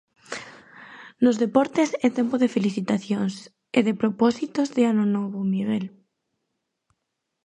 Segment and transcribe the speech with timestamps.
[1.23, 3.33] Nos deportes, é tempo de felicitacións
[3.77, 5.85] e de propósitos de ano novo, Miguel.